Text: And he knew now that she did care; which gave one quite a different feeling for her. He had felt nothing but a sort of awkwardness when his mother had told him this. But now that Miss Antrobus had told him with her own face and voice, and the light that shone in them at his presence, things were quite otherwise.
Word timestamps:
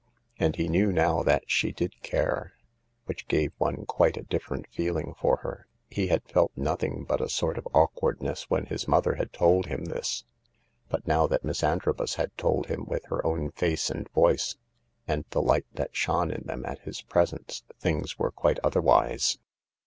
And 0.39 0.55
he 0.55 0.67
knew 0.67 0.91
now 0.91 1.21
that 1.21 1.43
she 1.45 1.71
did 1.71 1.93
care; 2.01 2.53
which 3.05 3.27
gave 3.27 3.53
one 3.59 3.85
quite 3.85 4.17
a 4.17 4.23
different 4.23 4.65
feeling 4.71 5.13
for 5.19 5.37
her. 5.43 5.67
He 5.91 6.07
had 6.07 6.23
felt 6.27 6.51
nothing 6.55 7.03
but 7.03 7.21
a 7.21 7.29
sort 7.29 7.55
of 7.55 7.67
awkwardness 7.71 8.49
when 8.49 8.65
his 8.65 8.87
mother 8.87 9.13
had 9.13 9.31
told 9.31 9.67
him 9.67 9.85
this. 9.85 10.25
But 10.89 11.05
now 11.05 11.27
that 11.27 11.45
Miss 11.45 11.61
Antrobus 11.63 12.15
had 12.15 12.35
told 12.35 12.65
him 12.65 12.85
with 12.87 13.05
her 13.09 13.23
own 13.23 13.51
face 13.51 13.91
and 13.91 14.09
voice, 14.09 14.57
and 15.07 15.23
the 15.29 15.41
light 15.43 15.67
that 15.73 15.95
shone 15.95 16.31
in 16.31 16.47
them 16.47 16.65
at 16.65 16.79
his 16.79 17.03
presence, 17.03 17.61
things 17.79 18.17
were 18.17 18.31
quite 18.31 18.57
otherwise. 18.63 19.37